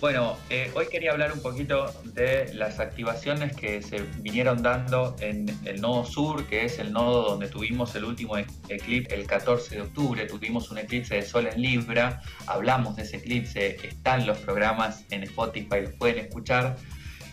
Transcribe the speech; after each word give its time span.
Bueno, 0.00 0.38
eh, 0.48 0.70
hoy 0.74 0.86
quería 0.90 1.12
hablar 1.12 1.30
un 1.30 1.42
poquito 1.42 1.92
de 2.14 2.54
las 2.54 2.80
activaciones 2.80 3.54
que 3.54 3.82
se 3.82 4.00
vinieron 4.20 4.62
dando 4.62 5.14
en 5.20 5.46
el 5.66 5.82
nodo 5.82 6.06
sur, 6.06 6.46
que 6.46 6.64
es 6.64 6.78
el 6.78 6.90
nodo 6.90 7.28
donde 7.28 7.48
tuvimos 7.48 7.94
el 7.94 8.06
último 8.06 8.38
e-, 8.38 8.46
eclipse 8.70 9.14
el 9.14 9.26
14 9.26 9.74
de 9.74 9.82
octubre. 9.82 10.24
Tuvimos 10.24 10.70
un 10.70 10.78
eclipse 10.78 11.16
de 11.16 11.22
sol 11.22 11.48
en 11.48 11.60
Libra, 11.60 12.22
hablamos 12.46 12.96
de 12.96 13.02
ese 13.02 13.18
eclipse, 13.18 13.76
están 13.86 14.26
los 14.26 14.38
programas 14.38 15.04
en 15.10 15.22
Spotify, 15.24 15.82
los 15.82 15.92
pueden 15.92 16.24
escuchar. 16.24 16.76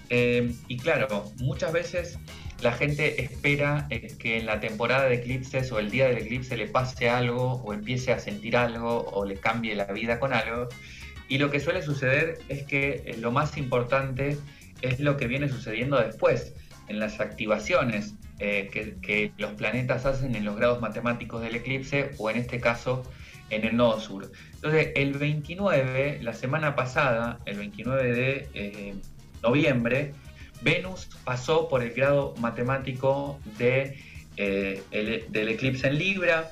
Eh, 0.09 0.53
y 0.67 0.75
claro, 0.75 1.31
muchas 1.37 1.71
veces 1.71 2.19
la 2.61 2.73
gente 2.73 3.21
espera 3.21 3.87
eh, 3.89 4.13
que 4.19 4.39
en 4.39 4.45
la 4.45 4.59
temporada 4.59 5.07
de 5.07 5.15
eclipses 5.15 5.71
o 5.71 5.79
el 5.79 5.89
día 5.89 6.07
del 6.07 6.17
eclipse 6.17 6.57
le 6.57 6.67
pase 6.67 7.09
algo 7.09 7.61
o 7.63 7.73
empiece 7.73 8.11
a 8.11 8.19
sentir 8.19 8.57
algo 8.57 9.05
o 9.13 9.23
le 9.23 9.37
cambie 9.37 9.73
la 9.73 9.85
vida 9.85 10.19
con 10.19 10.33
algo. 10.33 10.67
Y 11.29 11.37
lo 11.37 11.51
que 11.51 11.59
suele 11.59 11.81
suceder 11.81 12.39
es 12.49 12.63
que 12.63 13.03
eh, 13.05 13.17
lo 13.17 13.31
más 13.31 13.57
importante 13.57 14.37
es 14.81 14.99
lo 14.99 15.17
que 15.17 15.27
viene 15.27 15.49
sucediendo 15.49 15.99
después, 15.99 16.53
en 16.87 16.99
las 16.99 17.19
activaciones 17.19 18.13
eh, 18.39 18.69
que, 19.01 19.31
los 19.37 19.51
planetas 19.53 20.05
hacen 20.05 20.35
en 20.35 20.45
los 20.45 20.55
grados 20.55 20.79
matemáticos 20.79 21.41
del 21.41 21.55
eclipse 21.55 22.11
o 22.17 22.29
en 22.29 22.37
este 22.37 22.61
caso 22.61 23.03
en 23.49 23.65
el 23.65 23.75
nodo 23.75 23.99
sur. 23.99 24.31
Entonces, 24.55 24.91
el 24.95 25.13
29, 25.13 26.19
la 26.21 26.33
semana 26.33 26.75
pasada, 26.75 27.39
el 27.45 27.57
29 27.57 28.13
de 28.13 28.49
eh, 28.53 28.95
noviembre, 29.43 30.13
Venus 30.61 31.09
pasó 31.25 31.67
por 31.67 31.83
el 31.83 31.91
grado 31.91 32.33
matemático 32.39 33.39
de, 33.57 33.97
del 34.37 35.47
eclipse 35.49 35.87
en 35.87 35.97
Libra, 35.97 36.51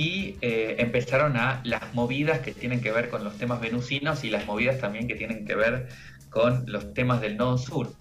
y 0.00 0.38
eh, 0.40 0.76
empezaron 0.78 1.36
a 1.36 1.60
las 1.62 1.92
movidas 1.92 2.38
que 2.38 2.52
tienen 2.52 2.80
que 2.80 2.90
ver 2.90 3.10
con 3.10 3.22
los 3.22 3.36
temas 3.36 3.60
venusinos 3.60 4.24
y 4.24 4.30
las 4.30 4.46
movidas 4.46 4.78
también 4.78 5.06
que 5.06 5.14
tienen 5.14 5.44
que 5.44 5.54
ver 5.54 5.88
con 6.30 6.64
los 6.66 6.94
temas 6.94 7.20
del 7.20 7.36
nodo 7.36 7.58
sur. 7.58 7.92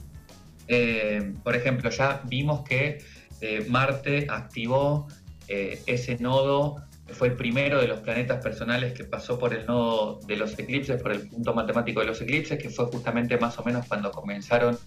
Eh, 0.69 1.33
por 1.43 1.57
ejemplo, 1.57 1.89
ya 1.89 2.21
vimos 2.23 2.63
que 2.63 3.03
eh, 3.41 3.65
Marte 3.67 4.27
activó 4.29 5.09
ese 5.49 6.15
nodo, 6.19 6.75
fue 7.11 7.29
el 7.29 7.33
primero 7.33 7.81
de 7.81 7.87
los 7.87 7.99
planetas 8.01 8.41
personales 8.41 8.93
que 8.93 9.03
pasó 9.03 9.37
por 9.39 9.53
el 9.53 9.65
nodo 9.65 10.19
de 10.25 10.37
los 10.37 10.57
eclipses, 10.57 11.01
por 11.01 11.11
el 11.11 11.27
punto 11.27 11.53
matemático 11.53 11.99
de 11.99 12.05
los 12.05 12.21
eclipses, 12.21 12.61
que 12.61 12.69
fue 12.69 12.85
justamente 12.85 13.37
más 13.37 13.57
o 13.57 13.63
menos 13.63 13.87
cuando 13.87 14.11
comenzaron 14.11 14.77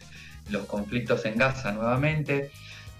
los 0.50 0.64
conflictos 0.66 1.26
en 1.26 1.36
Gaza 1.36 1.72
nuevamente. 1.72 2.52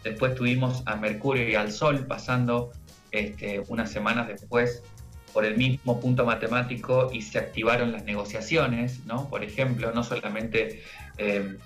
Después 0.05 0.35
tuvimos 0.35 0.83
a 0.87 0.97
Mercurio 0.97 1.49
y 1.49 1.55
al 1.55 1.71
Sol 1.71 2.05
pasando 2.07 2.73
este, 3.13 3.63
unas 3.69 3.91
semanas 3.91 4.27
después 4.29 4.83
por 5.33 5.45
el 5.45 5.57
mismo 5.57 6.01
punto 6.01 6.25
matemático 6.25 7.11
y 7.13 7.23
se 7.23 7.39
activaron 7.39 7.93
las 7.93 8.05
negociaciones, 8.05 9.05
¿no? 9.07 9.29
Por 9.29 9.45
ejemplo, 9.45 9.93
no 9.93 10.05
solamente 10.05 10.83
eh, 11.19 11.57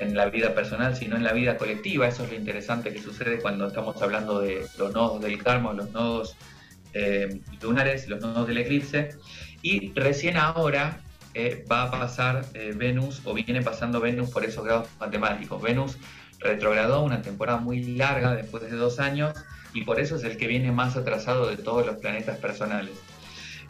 en 0.00 0.16
la 0.16 0.26
vida 0.26 0.54
personal, 0.54 0.96
sino 0.96 1.16
en 1.16 1.24
la 1.24 1.32
vida 1.32 1.56
colectiva. 1.56 2.08
Eso 2.08 2.24
es 2.24 2.30
lo 2.30 2.36
interesante 2.36 2.92
que 2.92 3.00
sucede 3.00 3.38
cuando 3.38 3.68
estamos 3.68 4.00
hablando 4.02 4.40
de 4.40 4.66
los 4.76 4.92
nodos 4.92 5.20
del 5.22 5.42
karma, 5.42 5.72
los 5.72 5.90
nodos 5.90 6.36
eh, 6.94 7.40
lunares, 7.60 8.08
los 8.08 8.20
nodos 8.20 8.48
del 8.48 8.58
eclipse. 8.58 9.10
Y 9.62 9.92
recién 9.92 10.36
ahora 10.36 11.00
eh, 11.34 11.64
va 11.70 11.84
a 11.84 11.90
pasar 11.90 12.44
Venus, 12.74 13.22
o 13.24 13.34
viene 13.34 13.62
pasando 13.62 14.00
Venus 14.00 14.30
por 14.30 14.44
esos 14.44 14.64
grados 14.64 14.88
matemáticos. 14.98 15.62
Venus 15.62 15.96
retrogradó 16.40 17.04
una 17.04 17.22
temporada 17.22 17.58
muy 17.58 17.84
larga 17.84 18.34
después 18.34 18.64
de 18.64 18.70
dos 18.70 18.98
años 18.98 19.32
y 19.74 19.84
por 19.84 20.00
eso 20.00 20.16
es 20.16 20.24
el 20.24 20.36
que 20.36 20.46
viene 20.46 20.72
más 20.72 20.96
atrasado 20.96 21.48
de 21.48 21.56
todos 21.56 21.86
los 21.86 21.96
planetas 21.96 22.38
personales. 22.38 22.92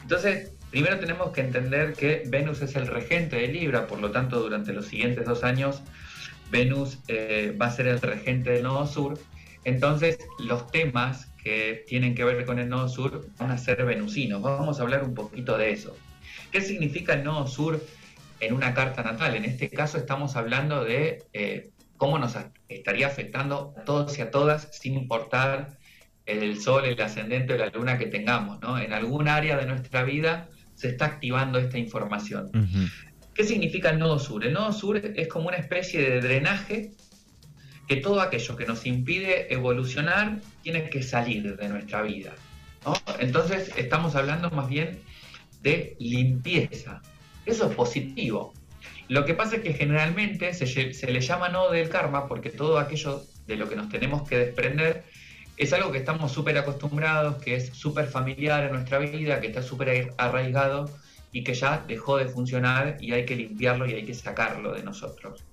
Entonces, 0.02 0.52
primero 0.70 0.98
tenemos 0.98 1.30
que 1.30 1.42
entender 1.42 1.94
que 1.94 2.24
Venus 2.26 2.60
es 2.60 2.74
el 2.76 2.86
regente 2.86 3.36
de 3.36 3.48
Libra, 3.48 3.86
por 3.86 4.00
lo 4.00 4.10
tanto, 4.10 4.40
durante 4.40 4.72
los 4.72 4.86
siguientes 4.86 5.24
dos 5.24 5.44
años, 5.44 5.82
Venus 6.50 6.98
eh, 7.08 7.56
va 7.60 7.66
a 7.66 7.70
ser 7.70 7.86
el 7.86 8.00
regente 8.00 8.50
del 8.50 8.64
nodo 8.64 8.86
sur. 8.86 9.18
Entonces, 9.64 10.18
los 10.38 10.70
temas 10.70 11.26
que 11.42 11.84
tienen 11.86 12.14
que 12.14 12.24
ver 12.24 12.44
con 12.44 12.58
el 12.58 12.68
nodo 12.68 12.88
sur 12.88 13.26
van 13.38 13.50
a 13.50 13.58
ser 13.58 13.84
venusinos. 13.84 14.42
Vamos 14.42 14.78
a 14.78 14.82
hablar 14.82 15.04
un 15.04 15.14
poquito 15.14 15.56
de 15.56 15.70
eso. 15.72 15.96
¿Qué 16.50 16.60
significa 16.60 17.14
el 17.14 17.24
nodo 17.24 17.46
sur 17.46 17.82
en 18.40 18.54
una 18.54 18.74
carta 18.74 19.02
natal? 19.02 19.34
En 19.34 19.44
este 19.44 19.70
caso 19.70 19.98
estamos 19.98 20.36
hablando 20.36 20.84
de 20.84 21.24
eh, 21.32 21.70
cómo 21.96 22.18
nos 22.18 22.36
estaría 22.68 23.06
afectando 23.06 23.74
a 23.76 23.84
todos 23.84 24.18
y 24.18 24.22
a 24.22 24.30
todas 24.30 24.68
sin 24.72 24.94
importar 24.94 25.78
el 26.26 26.60
sol, 26.60 26.84
el 26.84 27.00
ascendente 27.00 27.54
o 27.54 27.56
la 27.56 27.66
luna 27.66 27.98
que 27.98 28.06
tengamos, 28.06 28.60
¿no? 28.60 28.78
En 28.78 28.92
algún 28.92 29.28
área 29.28 29.56
de 29.56 29.66
nuestra 29.66 30.04
vida 30.04 30.48
se 30.74 30.88
está 30.88 31.06
activando 31.06 31.58
esta 31.58 31.78
información. 31.78 32.50
¿Qué 33.34 33.44
significa 33.44 33.90
el 33.90 33.98
nodo 33.98 34.18
sur? 34.18 34.44
El 34.44 34.52
nodo 34.52 34.72
sur 34.72 34.96
es 34.96 35.28
como 35.28 35.48
una 35.48 35.56
especie 35.56 36.00
de 36.00 36.20
drenaje 36.20 36.92
que 37.88 37.96
todo 37.96 38.20
aquello 38.20 38.56
que 38.56 38.66
nos 38.66 38.86
impide 38.86 39.52
evolucionar 39.52 40.40
tiene 40.62 40.88
que 40.88 41.02
salir 41.02 41.56
de 41.56 41.68
nuestra 41.68 42.02
vida. 42.02 42.34
Entonces 43.18 43.72
estamos 43.76 44.14
hablando 44.16 44.50
más 44.50 44.68
bien 44.68 45.00
de 45.62 45.96
limpieza. 45.98 47.02
Eso 47.46 47.68
es 47.68 47.74
positivo. 47.74 48.52
Lo 49.08 49.24
que 49.24 49.34
pasa 49.34 49.56
es 49.56 49.62
que 49.62 49.74
generalmente 49.74 50.54
se, 50.54 50.66
se 50.66 51.10
le 51.10 51.20
llama 51.20 51.48
nodo 51.48 51.72
del 51.72 51.88
karma 51.88 52.28
porque 52.28 52.50
todo 52.50 52.78
aquello 52.78 53.22
de 53.46 53.56
lo 53.56 53.68
que 53.68 53.76
nos 53.76 53.88
tenemos 53.88 54.28
que 54.28 54.38
desprender 54.38 55.04
es 55.56 55.72
algo 55.72 55.92
que 55.92 55.98
estamos 55.98 56.32
súper 56.32 56.56
acostumbrados, 56.58 57.42
que 57.42 57.56
es 57.56 57.68
súper 57.70 58.06
familiar 58.06 58.64
en 58.64 58.72
nuestra 58.72 58.98
vida, 58.98 59.40
que 59.40 59.48
está 59.48 59.62
súper 59.62 60.14
arraigado 60.16 60.90
y 61.30 61.44
que 61.44 61.54
ya 61.54 61.84
dejó 61.86 62.16
de 62.16 62.26
funcionar 62.26 62.96
y 63.00 63.12
hay 63.12 63.24
que 63.24 63.36
limpiarlo 63.36 63.86
y 63.86 63.94
hay 63.94 64.04
que 64.04 64.14
sacarlo 64.14 64.72
de 64.72 64.82
nosotros. 64.82 65.44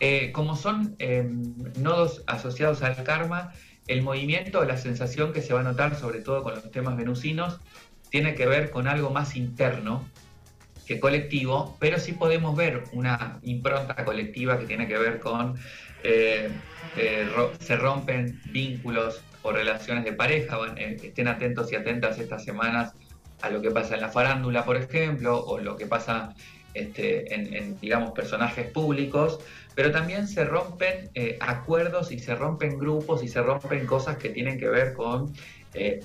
Eh, 0.00 0.30
como 0.32 0.56
son 0.56 0.94
em, 0.98 1.54
nodos 1.78 2.22
asociados 2.26 2.82
al 2.82 3.02
karma, 3.02 3.52
el 3.88 4.02
movimiento, 4.02 4.64
la 4.64 4.76
sensación 4.76 5.32
que 5.32 5.42
se 5.42 5.54
va 5.54 5.60
a 5.60 5.64
notar, 5.64 5.96
sobre 5.96 6.20
todo 6.20 6.42
con 6.42 6.54
los 6.54 6.70
temas 6.70 6.96
venusinos, 6.96 7.58
tiene 8.10 8.34
que 8.34 8.46
ver 8.46 8.70
con 8.70 8.86
algo 8.86 9.10
más 9.10 9.36
interno 9.36 10.06
que 10.88 10.98
colectivo, 10.98 11.76
pero 11.78 11.98
sí 11.98 12.12
podemos 12.12 12.56
ver 12.56 12.84
una 12.92 13.38
impronta 13.42 13.94
colectiva 14.06 14.58
que 14.58 14.64
tiene 14.64 14.88
que 14.88 14.96
ver 14.96 15.20
con 15.20 15.58
eh, 16.02 16.48
eh, 16.96 17.28
se 17.60 17.76
rompen 17.76 18.40
vínculos 18.46 19.20
o 19.42 19.52
relaciones 19.52 20.04
de 20.04 20.14
pareja. 20.14 20.56
Eh, 20.76 20.96
estén 21.02 21.28
atentos 21.28 21.70
y 21.72 21.76
atentas 21.76 22.18
estas 22.18 22.42
semanas 22.42 22.94
a 23.42 23.50
lo 23.50 23.60
que 23.60 23.70
pasa 23.70 23.96
en 23.96 24.00
la 24.00 24.08
farándula, 24.08 24.64
por 24.64 24.78
ejemplo, 24.78 25.38
o 25.44 25.58
lo 25.58 25.76
que 25.76 25.84
pasa 25.84 26.34
este, 26.72 27.34
en, 27.34 27.78
digamos, 27.78 28.12
personajes 28.12 28.70
públicos, 28.70 29.40
pero 29.74 29.92
también 29.92 30.26
se 30.26 30.44
rompen 30.44 31.10
acuerdos 31.40 32.10
y 32.12 32.18
se 32.18 32.34
rompen 32.34 32.78
grupos 32.78 33.22
y 33.22 33.28
se 33.28 33.42
rompen 33.42 33.84
cosas 33.84 34.16
que 34.16 34.30
tienen 34.30 34.58
que 34.58 34.68
ver 34.68 34.94
con 34.94 35.34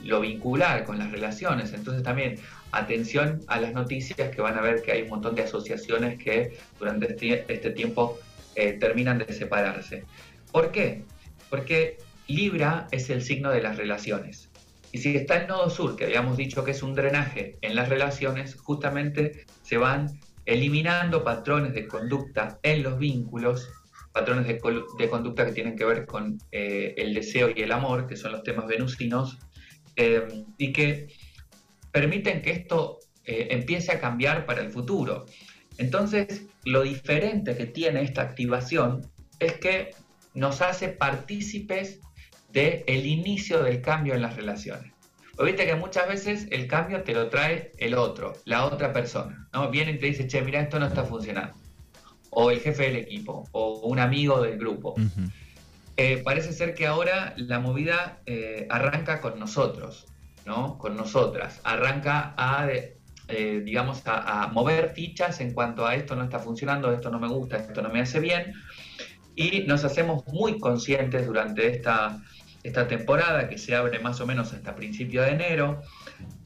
lo 0.04 0.20
vincular, 0.20 0.84
con 0.84 1.00
las 1.00 1.10
relaciones. 1.10 1.74
Entonces 1.74 2.04
también 2.04 2.38
atención 2.74 3.42
a 3.48 3.60
las 3.60 3.74
noticias 3.74 4.30
que 4.36 4.42
van 4.42 4.58
a 4.58 4.62
ver 4.62 4.82
que 4.82 4.92
hay 4.92 5.04
un 5.04 5.10
montón 5.10 5.36
de 5.36 5.44
asociaciones 5.44 6.22
que 6.22 6.58
durante 6.80 7.12
este, 7.12 7.46
este 7.54 7.72
tiempo 7.72 8.20
eh, 8.56 8.74
terminan 8.74 9.20
de 9.20 9.32
separarse. 9.32 10.04
¿Por 10.52 10.72
qué? 10.72 11.04
Porque 11.50 11.98
Libra 12.28 12.88
es 12.92 13.10
el 13.10 13.22
signo 13.22 13.52
de 13.52 13.62
las 13.62 13.78
relaciones. 13.78 14.50
Y 14.92 15.00
si 15.00 15.16
está 15.16 15.38
el 15.38 15.48
nodo 15.48 15.70
sur, 15.70 15.96
que 15.96 16.06
habíamos 16.06 16.38
dicho 16.38 16.64
que 16.64 16.72
es 16.72 16.84
un 16.84 16.94
drenaje 16.94 17.58
en 17.62 17.76
las 17.76 17.90
relaciones, 17.90 18.56
justamente 18.56 19.46
se 19.64 19.78
van 19.78 20.20
eliminando 20.46 21.24
patrones 21.24 21.74
de 21.74 21.88
conducta 21.88 22.60
en 22.62 22.84
los 22.84 23.00
vínculos, 23.00 23.70
patrones 24.12 24.46
de, 24.46 24.60
conducta 25.10 25.46
que 25.46 25.52
tienen 25.52 25.76
que 25.76 25.86
ver 25.86 26.06
con 26.06 26.38
eh, 26.52 26.94
el 26.98 27.14
deseo 27.14 27.50
y 27.56 27.62
el 27.62 27.72
amor, 27.72 28.06
que 28.06 28.16
son 28.16 28.34
los 28.34 28.44
temas 28.44 28.68
venusinos, 28.68 29.40
eh, 29.96 30.44
y 30.58 30.72
que 30.72 31.08
permiten 31.94 32.42
que 32.42 32.52
esto 32.52 33.00
empiece 33.24 33.94
a 33.94 34.02
cambiar 34.02 34.46
para 34.46 34.60
el 34.60 34.70
futuro. 34.70 35.26
Entonces, 35.78 36.48
lo 36.66 36.82
diferente 36.82 37.56
que 37.56 37.66
tiene 37.66 38.02
esta 38.02 38.22
activación 38.22 39.10
es 39.40 39.54
que 39.54 39.92
nos 40.34 40.62
hace 40.62 40.90
partícipes 40.90 42.00
del 42.52 42.84
el 42.88 43.06
inicio 43.06 43.64
del 43.64 43.82
cambio 43.82 44.14
en 44.14 44.22
las 44.22 44.36
relaciones. 44.36 44.94
O 45.38 45.46
viste 45.46 45.66
que 45.66 45.76
muchas 45.76 46.08
veces 46.08 46.48
el 46.52 46.68
cambio 46.68 47.04
te 47.04 47.14
lo 47.14 47.30
trae 47.30 47.72
el 47.80 47.96
otro, 47.96 48.34
la 48.46 48.66
otra 48.66 48.94
persona. 48.94 49.48
¿no? 49.52 49.70
Viene 49.72 49.94
y 49.94 49.98
te 49.98 50.06
dice, 50.06 50.28
che, 50.28 50.42
mira, 50.44 50.62
esto 50.62 50.80
no 50.80 50.86
está 50.86 51.04
funcionando. 51.04 51.56
O 52.30 52.52
el 52.52 52.60
jefe 52.60 52.84
del 52.84 52.98
equipo, 52.98 53.48
o 53.52 53.80
un 53.88 54.00
amigo 54.00 54.42
del 54.42 54.58
grupo. 54.58 54.96
Eh, 55.98 56.22
parece 56.24 56.54
ser 56.54 56.76
que 56.76 56.86
ahora 56.86 57.34
la 57.38 57.60
movida 57.60 58.22
eh, 58.26 58.68
arranca 58.70 59.22
con 59.22 59.40
nosotros, 59.40 60.06
¿no? 60.46 60.78
Con 60.78 60.96
nosotras. 60.96 61.62
Arranca 61.64 62.34
a 62.38 62.68
eh, 63.30 63.62
digamos, 63.64 64.02
a, 64.06 64.48
mover 64.52 64.90
fichas 64.90 65.40
en 65.40 65.54
cuanto 65.54 65.88
a 65.88 65.96
esto 65.96 66.16
no 66.16 66.24
está 66.24 66.40
funcionando, 66.40 66.92
esto 66.92 67.10
no 67.10 67.20
me 67.20 67.28
gusta, 67.28 67.58
esto 67.58 67.82
no 67.82 67.90
me 67.90 68.02
hace 68.02 68.20
bien. 68.20 68.54
Y 69.36 69.62
nos 69.62 69.84
hacemos 69.86 70.28
muy 70.28 70.60
conscientes 70.60 71.26
durante 71.26 71.68
esta, 71.68 72.22
esta 72.64 72.88
temporada 72.88 73.48
que 73.50 73.58
se 73.58 73.76
abre 73.76 74.00
más 74.00 74.20
o 74.20 74.28
menos 74.28 74.54
hasta 74.54 74.76
principio 74.76 75.22
de 75.22 75.30
enero, 75.30 75.82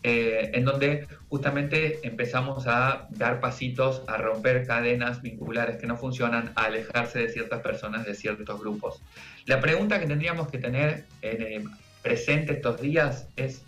eh, 0.04 0.52
en 0.54 0.66
donde 0.66 1.08
justamente 1.30 2.00
empezamos 2.08 2.68
a 2.68 3.08
dar 3.10 3.40
pasitos, 3.40 4.04
a 4.08 4.18
romper 4.18 4.66
cadenas 4.66 5.22
vinculares 5.22 5.78
que 5.78 5.88
no 5.88 5.98
funcionan, 5.98 6.54
a 6.56 6.66
alejarse 6.66 7.20
de 7.20 7.30
ciertas 7.30 7.62
personas, 7.62 8.06
de 8.06 8.14
ciertos 8.14 8.60
grupos. 8.60 9.02
La 9.46 9.60
pregunta 9.60 10.00
que 10.00 10.06
tendríamos 10.06 10.48
que 10.50 10.60
tener 10.60 11.06
eh, 11.24 11.64
presente 12.04 12.54
estos 12.54 12.80
días 12.80 13.28
es 13.36 13.64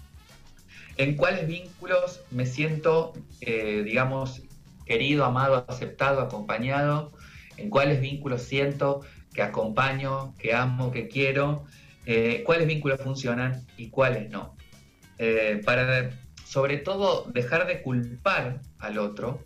en 0.99 1.15
cuáles 1.15 1.47
vínculos 1.47 2.21
me 2.29 2.45
siento, 2.45 3.13
eh, 3.39 3.83
digamos, 3.85 4.43
querido, 4.85 5.23
amado, 5.23 5.65
aceptado, 5.69 6.19
acompañado, 6.19 7.13
en 7.55 7.69
cuáles 7.69 8.01
vínculos 8.01 8.41
siento 8.41 8.99
que 9.33 9.41
acompaño, 9.41 10.35
que 10.37 10.53
amo, 10.53 10.91
que 10.91 11.07
quiero, 11.07 11.63
eh, 12.05 12.43
cuáles 12.45 12.67
vínculos 12.67 12.99
funcionan 12.99 13.65
y 13.77 13.89
cuáles 13.89 14.29
no. 14.29 14.57
Eh, 15.19 15.61
para, 15.63 16.09
sobre 16.45 16.77
todo, 16.77 17.23
dejar 17.31 17.65
de 17.65 17.81
culpar 17.81 18.59
al 18.79 18.97
otro 18.97 19.45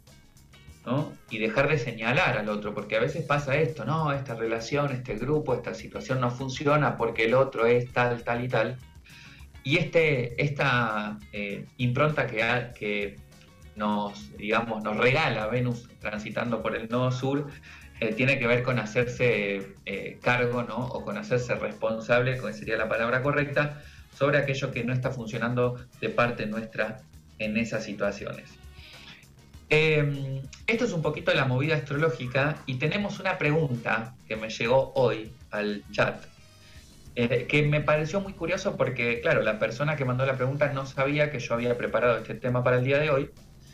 ¿no? 0.88 1.13
y 1.29 1.38
dejar 1.38 1.69
de 1.69 1.77
señalar 1.77 2.35
al 2.35 2.50
otro, 2.50 2.73
porque 2.73 2.95
a 2.95 3.00
veces 3.00 3.25
pasa 3.25 3.55
esto, 3.57 3.85
no, 3.85 4.11
esta 4.11 4.33
relación, 4.33 4.91
este 4.91 5.17
grupo, 5.17 5.53
esta 5.53 5.75
situación 5.75 6.19
no 6.19 6.31
funciona 6.31 6.97
porque 6.97 7.25
el 7.25 7.35
otro 7.35 7.67
es 7.67 7.94
tal, 7.94 8.23
tal 8.23 8.44
y 8.44 8.47
tal. 8.47 8.79
Y 9.63 9.77
este, 9.77 10.42
esta 10.42 11.18
eh, 11.31 11.65
impronta 11.77 12.27
que, 12.27 12.71
que 12.77 13.15
nos, 13.75 14.36
digamos, 14.38 14.83
nos 14.83 14.98
regala 14.98 15.48
Venus 15.48 15.89
transitando 16.00 16.62
por 16.62 16.75
el 16.75 16.89
nodo 16.89 17.12
sur 17.12 17.48
eh, 18.00 18.13
tiene 18.13 18.38
que 18.38 18.48
ver 18.48 18.63
con 18.63 18.80
hacerse 18.80 19.75
eh, 19.86 20.19
cargo, 20.21 20.63
¿no? 20.63 20.75
O 20.75 21.06
con 21.06 21.18
hacerse 21.18 21.56
responsable, 21.56 22.38
que 22.38 22.51
sería 22.51 22.75
la 22.75 22.89
palabra 22.89 23.21
correcta, 23.21 23.81
sobre 24.13 24.39
aquello 24.39 24.71
que 24.71 24.83
no 24.83 24.92
está 24.92 25.12
funcionando 25.12 25.77
de 26.01 26.10
parte 26.10 26.45
nuestra 26.45 27.01
en 27.39 27.56
esas 27.56 27.86
situaciones. 27.86 28.50
Em, 29.69 30.42
esto 30.68 30.86
es 30.86 30.92
un 30.92 31.01
poquito 31.01 31.33
la 31.33 31.45
movida 31.45 31.75
astrológica 31.75 32.57
y 32.65 32.75
tenemos 32.75 33.19
una 33.19 33.38
pregunta 33.38 34.15
que 34.27 34.36
me 34.36 34.50
llegó 34.50 34.92
hoy 34.95 35.31
al 35.51 35.83
chat, 35.92 36.25
eh, 37.15 37.45
que 37.48 37.62
me 37.63 37.80
pareció 37.80 38.21
muy 38.21 38.33
curioso 38.33 38.75
porque, 38.75 39.21
claro, 39.21 39.44
la 39.44 39.60
persona 39.60 39.95
que 39.95 40.04
mandó 40.04 40.25
la 40.25 40.36
pregunta 40.36 40.74
no 40.74 40.88
sabía 40.88 41.31
que 41.31 41.39
yo 41.39 41.54
había 41.54 41.77
preparado 41.77 42.18
este 42.18 42.33
tema 42.33 42.63
para 42.63 42.77
el 42.77 42.83
día 42.83 42.98
de 42.98 43.12
hoy. 43.12 43.30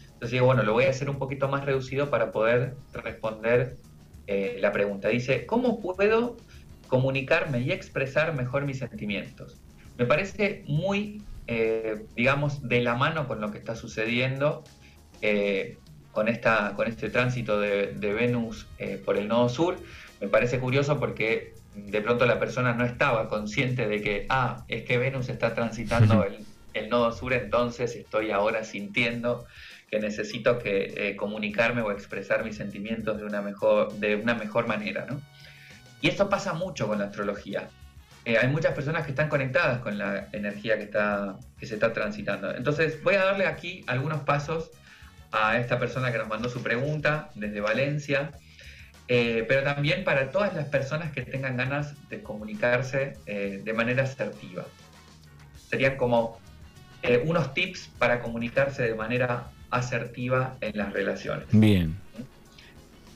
Entonces 0.05 0.31
digo, 0.31 0.47
bueno, 0.47 0.63
lo 0.63 0.73
voy 0.73 0.85
a 0.85 0.89
hacer 0.89 1.09
un 1.09 1.17
poquito 1.17 1.47
más 1.47 1.63
reducido 1.63 2.09
para 2.09 2.31
poder 2.31 2.75
responder 2.93 3.77
eh, 4.27 4.57
la 4.59 4.73
pregunta. 4.73 5.07
Dice, 5.07 5.45
¿cómo 5.45 5.81
puedo 5.81 6.35
comunicarme 6.89 7.61
y 7.61 7.71
expresar 7.71 8.35
mejor 8.35 8.65
mis 8.65 8.79
sentimientos? 8.79 9.61
Me 9.97 10.05
parece 10.05 10.63
muy, 10.67 11.23
eh, 11.47 12.05
digamos, 12.17 12.67
de 12.67 12.81
la 12.81 12.95
mano 12.95 13.25
con 13.29 13.39
lo 13.39 13.51
que 13.51 13.57
está 13.57 13.75
sucediendo 13.75 14.65
con, 16.11 16.27
esta, 16.27 16.73
con 16.75 16.87
este 16.87 17.09
tránsito 17.09 17.59
de, 17.59 17.93
Venus 17.93 18.67
por 19.05 19.17
el 19.17 19.29
nodo 19.29 19.47
sur. 19.47 19.77
Me 20.19 20.27
parece 20.27 20.59
curioso 20.59 20.99
porque 20.99 21.53
de 21.87 22.01
pronto 22.01 22.25
la 22.25 22.39
persona 22.39 22.73
no 22.73 22.85
estaba 22.85 23.27
consciente 23.27 23.87
de 23.87 24.01
que, 24.01 24.25
ah, 24.29 24.63
es 24.67 24.83
que 24.83 24.97
Venus 24.97 25.29
está 25.29 25.53
transitando 25.53 26.23
el, 26.23 26.45
el 26.73 26.89
nodo 26.89 27.11
sur, 27.11 27.33
entonces 27.33 27.95
estoy 27.95 28.31
ahora 28.31 28.63
sintiendo 28.63 29.45
que 29.89 29.99
necesito 29.99 30.59
que 30.59 30.93
eh, 30.95 31.15
comunicarme 31.15 31.81
o 31.81 31.91
expresar 31.91 32.43
mis 32.43 32.57
sentimientos 32.57 33.17
de 33.17 33.25
una 33.25 33.41
mejor, 33.41 33.93
de 33.93 34.15
una 34.15 34.35
mejor 34.35 34.67
manera. 34.67 35.05
¿no? 35.09 35.19
Y 36.01 36.09
esto 36.09 36.29
pasa 36.29 36.53
mucho 36.53 36.87
con 36.87 36.99
la 36.99 37.05
astrología. 37.05 37.69
Eh, 38.25 38.37
hay 38.37 38.47
muchas 38.49 38.73
personas 38.73 39.05
que 39.05 39.11
están 39.11 39.29
conectadas 39.29 39.79
con 39.79 39.97
la 39.97 40.27
energía 40.31 40.77
que, 40.77 40.83
está, 40.83 41.37
que 41.59 41.65
se 41.65 41.75
está 41.75 41.93
transitando. 41.93 42.53
Entonces 42.53 43.01
voy 43.03 43.15
a 43.15 43.25
darle 43.25 43.47
aquí 43.47 43.83
algunos 43.87 44.21
pasos 44.21 44.69
a 45.31 45.57
esta 45.57 45.79
persona 45.79 46.11
que 46.11 46.17
nos 46.17 46.27
mandó 46.27 46.49
su 46.49 46.61
pregunta 46.61 47.29
desde 47.35 47.61
Valencia, 47.61 48.31
eh, 49.09 49.43
pero 49.47 49.63
también 49.63 50.05
para 50.05 50.31
todas 50.31 50.53
las 50.53 50.65
personas 50.69 51.11
que 51.11 51.23
tengan 51.23 51.57
ganas 51.57 51.93
de 52.09 52.23
comunicarse 52.23 53.17
de 53.25 53.73
manera 53.73 54.03
asertiva. 54.03 54.65
Serían 55.69 55.97
como 55.97 56.39
unos 57.25 57.53
tips 57.53 57.89
para 57.97 58.21
comunicarse 58.21 58.83
de 58.83 58.95
manera 58.95 59.49
asertiva 59.71 60.57
en 60.61 60.77
las 60.77 60.93
relaciones. 60.93 61.45
Bien. 61.51 61.95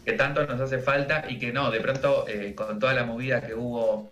Que 0.05 0.13
tanto 0.13 0.45
nos 0.45 0.59
hace 0.59 0.79
falta 0.79 1.25
y 1.29 1.39
que 1.39 1.51
no, 1.51 1.71
de 1.71 1.79
pronto 1.79 2.25
eh, 2.27 2.53
con 2.55 2.79
toda 2.79 2.93
la 2.93 3.05
movida 3.05 3.41
que 3.41 3.53
hubo 3.53 4.09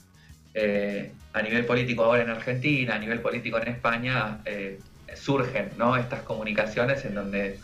eh, 0.53 1.11
a 1.33 1.41
nivel 1.41 1.65
político 1.65 2.03
ahora 2.03 2.23
en 2.23 2.29
Argentina, 2.29 2.95
a 2.95 2.99
nivel 2.99 3.19
político 3.19 3.59
en 3.61 3.67
España, 3.67 4.39
eh, 4.45 4.79
surgen 5.15 5.69
¿no? 5.77 5.97
estas 5.97 6.21
comunicaciones 6.21 7.03
en 7.03 7.15
donde 7.15 7.59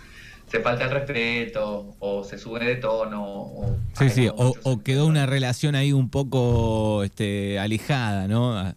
se 0.47 0.59
falta 0.61 0.85
el 0.85 0.91
respeto 0.91 1.95
o 1.99 2.23
se 2.23 2.37
sube 2.37 2.63
de 2.63 2.75
tono. 2.77 3.23
O 3.23 3.77
sí, 3.93 4.09
sí, 4.09 4.29
o, 4.33 4.83
quedó 4.83 5.05
una 5.05 5.25
relación 5.25 5.75
ahí 5.75 5.93
un 5.93 6.09
poco 6.09 7.03
este, 7.03 7.59
alejada, 7.59 8.27
¿no? 8.27 8.75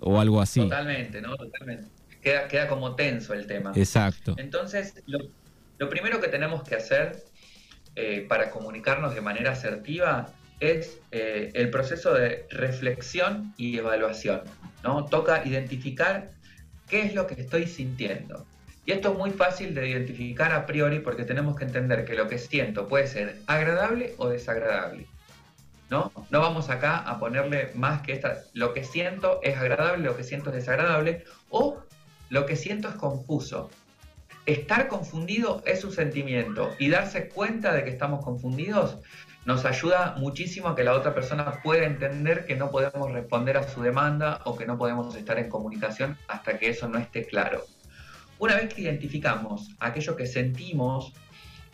O 0.00 0.20
algo 0.20 0.40
así. 0.40 0.60
Totalmente, 0.60 1.20
¿no? 1.20 1.36
Totalmente 1.36 1.86
queda, 2.22 2.68
como 2.68 2.94
tenso 2.94 3.34
el 3.34 3.46
tema. 3.46 3.72
Exacto. 3.74 4.34
Entonces, 4.38 5.02
lo, 5.06 5.88
primero 5.88 6.20
que 6.20 6.28
tenemos 6.28 6.62
que 6.62 6.76
hacer 6.76 7.24
eh, 7.96 8.24
para 8.28 8.50
comunicarnos 8.50 9.14
de 9.14 9.20
manera 9.20 9.52
asertiva 9.52 10.32
es 10.60 11.00
eh, 11.10 11.50
el 11.54 11.70
proceso 11.70 12.14
de 12.14 12.46
reflexión 12.50 13.52
y 13.56 13.76
evaluación. 13.76 14.42
¿no? 14.84 15.04
Toca 15.06 15.44
identificar 15.44 16.30
qué 16.88 17.02
es 17.02 17.14
lo 17.14 17.26
que 17.26 17.34
estoy 17.34 17.66
sintiendo. 17.66 18.46
Y 18.84 18.92
esto 18.92 19.12
es 19.12 19.18
muy 19.18 19.30
fácil 19.30 19.74
de 19.74 19.88
identificar 19.88 20.52
a 20.52 20.66
priori 20.66 20.98
porque 20.98 21.24
tenemos 21.24 21.56
que 21.56 21.64
entender 21.64 22.04
que 22.04 22.14
lo 22.14 22.28
que 22.28 22.38
siento 22.38 22.88
puede 22.88 23.06
ser 23.06 23.38
agradable 23.46 24.14
o 24.18 24.28
desagradable. 24.28 25.06
¿No? 25.90 26.10
no 26.30 26.40
vamos 26.40 26.70
acá 26.70 26.96
a 26.96 27.18
ponerle 27.18 27.70
más 27.74 28.00
que 28.00 28.14
esta, 28.14 28.38
lo 28.54 28.72
que 28.72 28.82
siento 28.82 29.40
es 29.42 29.58
agradable, 29.58 30.04
lo 30.04 30.16
que 30.16 30.24
siento 30.24 30.48
es 30.48 30.56
desagradable, 30.56 31.24
o 31.50 31.82
lo 32.30 32.46
que 32.46 32.56
siento 32.56 32.88
es 32.88 32.94
confuso. 32.94 33.68
Estar 34.46 34.88
confundido 34.88 35.62
es 35.66 35.84
un 35.84 35.92
sentimiento 35.92 36.70
y 36.78 36.88
darse 36.88 37.28
cuenta 37.28 37.74
de 37.74 37.84
que 37.84 37.90
estamos 37.90 38.24
confundidos 38.24 39.00
nos 39.44 39.66
ayuda 39.66 40.14
muchísimo 40.18 40.68
a 40.68 40.74
que 40.74 40.82
la 40.82 40.94
otra 40.94 41.14
persona 41.14 41.60
pueda 41.62 41.84
entender 41.84 42.46
que 42.46 42.56
no 42.56 42.70
podemos 42.70 43.12
responder 43.12 43.56
a 43.56 43.68
su 43.68 43.82
demanda 43.82 44.40
o 44.44 44.56
que 44.56 44.66
no 44.66 44.78
podemos 44.78 45.14
estar 45.14 45.38
en 45.38 45.48
comunicación 45.48 46.16
hasta 46.26 46.58
que 46.58 46.70
eso 46.70 46.88
no 46.88 46.98
esté 46.98 47.26
claro. 47.26 47.64
Una 48.42 48.56
vez 48.56 48.74
que 48.74 48.82
identificamos 48.82 49.70
aquello 49.78 50.16
que 50.16 50.26
sentimos, 50.26 51.12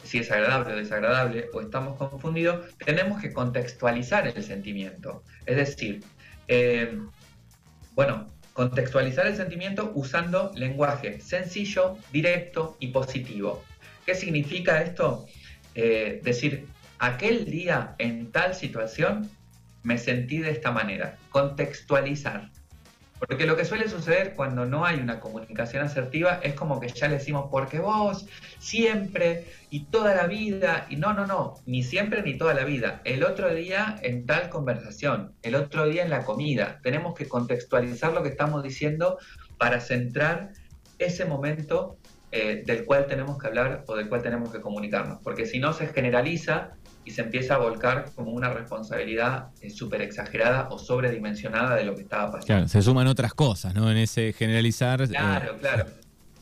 si 0.05 0.19
es 0.19 0.31
agradable 0.31 0.75
o 0.75 0.77
desagradable 0.77 1.47
o 1.55 1.63
estamos 1.63 1.97
confundidos, 1.97 2.77
tenemos 2.85 3.23
que 3.23 3.33
contextualizar 3.33 4.29
el 4.29 4.45
sentimiento. 4.45 5.23
Es 5.47 5.57
decir, 5.57 6.05
eh, 6.47 6.99
bueno, 7.95 8.27
Contextualizar 8.59 9.25
el 9.29 9.37
sentimiento 9.37 9.93
usando 9.95 10.51
lenguaje 10.57 11.21
sencillo, 11.21 11.97
directo 12.13 12.77
y 12.81 12.89
positivo. 12.89 13.63
¿Qué 14.05 14.17
significa 14.17 14.83
esto? 14.83 15.27
Eh, 15.77 16.21
decir, 16.25 16.67
aquel 16.99 17.45
día 17.45 17.95
en 17.99 18.33
tal 18.33 18.57
situación 18.57 19.31
me 19.85 19.97
sentí 19.97 20.39
de 20.39 20.51
esta 20.51 20.73
manera. 20.73 21.17
Contextualizar. 21.31 22.51
Porque 23.19 23.47
lo 23.47 23.57
que 23.57 23.65
suele 23.65 23.89
suceder 23.89 24.35
cuando 24.35 24.65
no 24.65 24.85
hay 24.85 25.01
una 25.01 25.21
comunicación 25.21 25.85
asertiva 25.85 26.41
es 26.43 26.55
como 26.55 26.81
que 26.81 26.89
ya 26.89 27.09
le 27.09 27.15
decimos, 27.15 27.47
porque 27.51 27.79
vos 27.81 28.27
siempre 28.59 29.47
y 29.71 29.85
toda 29.87 30.15
la 30.15 30.27
vida, 30.27 30.87
y 30.89 30.97
no, 30.97 31.13
no, 31.13 31.27
no, 31.27 31.55
ni 31.67 31.83
siempre 31.83 32.23
ni 32.23 32.39
toda 32.39 32.55
la 32.55 32.65
vida. 32.65 33.01
El 33.05 33.25
otro 33.25 33.53
día 33.55 33.99
en 34.03 34.27
tal 34.27 34.49
conversación, 34.49 35.35
el 35.43 35.55
otro 35.55 35.89
día 35.89 36.05
en 36.05 36.11
la 36.11 36.25
comida. 36.25 36.81
Tenemos 36.83 37.15
que 37.15 37.29
contextualizar 37.29 38.13
lo 38.13 38.23
que 38.23 38.29
estamos 38.29 38.63
diciendo 38.63 39.19
para 39.59 39.81
centrar 39.81 40.51
ese 40.99 41.25
momento 41.25 41.99
eh, 42.31 42.63
del 42.67 42.85
cual 42.85 43.07
tenemos 43.07 43.39
que 43.39 43.47
hablar 43.47 43.85
o 43.87 43.97
del 43.97 44.09
cual 44.09 44.23
tenemos 44.23 44.51
que 44.51 44.61
comunicarnos. 44.61 45.21
Porque 45.23 45.47
si 45.47 45.59
no 45.59 45.73
se 45.73 45.87
generaliza 45.89 46.73
y 47.09 47.11
se 47.11 47.23
empieza 47.23 47.55
a 47.55 47.59
volcar 47.59 48.13
como 48.15 48.33
una 48.33 48.51
responsabilidad 48.51 49.49
eh, 49.63 49.71
súper 49.71 50.03
exagerada 50.03 50.69
o 50.71 50.79
sobredimensionada 50.79 51.75
de 51.77 51.85
lo 51.85 51.95
que 51.95 52.03
estaba 52.03 52.27
pasando. 52.27 52.47
Claro, 52.47 52.69
se 52.69 52.83
suman 52.83 53.07
otras 53.07 53.33
cosas, 53.33 53.75
¿no? 53.75 53.91
En 53.91 53.97
ese 53.97 54.35
generalizar. 54.35 55.01
Eh, 55.01 55.09
claro, 55.09 55.57
claro. 55.57 55.87